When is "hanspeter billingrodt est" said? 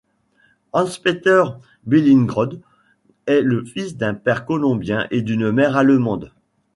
0.73-3.41